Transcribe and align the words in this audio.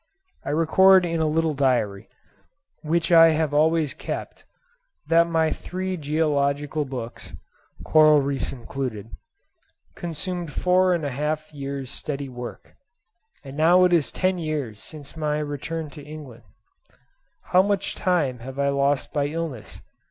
I 0.43 0.49
record 0.49 1.05
in 1.05 1.19
a 1.21 1.27
little 1.29 1.53
diary, 1.53 2.09
which 2.81 3.11
I 3.11 3.33
have 3.33 3.53
always 3.53 3.93
kept, 3.93 4.45
that 5.05 5.27
my 5.27 5.51
three 5.51 5.95
geological 5.95 6.85
books 6.85 7.35
('Coral 7.85 8.19
Reefs' 8.19 8.51
included) 8.51 9.11
consumed 9.95 10.51
four 10.51 10.95
and 10.95 11.05
a 11.05 11.11
half 11.11 11.53
years' 11.53 11.91
steady 11.91 12.29
work; 12.29 12.73
"and 13.43 13.55
now 13.55 13.83
it 13.85 13.93
is 13.93 14.11
ten 14.11 14.39
years 14.39 14.81
since 14.81 15.15
my 15.15 15.37
return 15.37 15.91
to 15.91 16.01
England. 16.03 16.45
How 17.43 17.61
much 17.61 17.93
time 17.93 18.39
have 18.39 18.57
I 18.57 18.69
lost 18.69 19.13
by 19.13 19.27
illness?" 19.27 19.83